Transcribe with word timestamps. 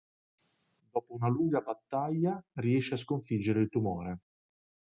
Dopo 0.89 1.13
una 1.13 1.27
lunga 1.29 1.59
battaglia 1.59 2.43
riesce 2.53 2.95
a 2.95 2.97
sconfiggere 2.97 3.61
il 3.61 3.69
tumore. 3.69 4.19